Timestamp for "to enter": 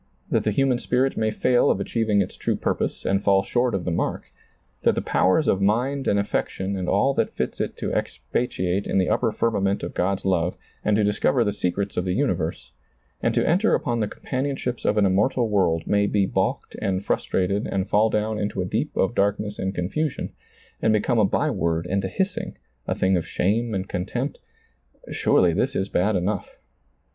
13.35-13.75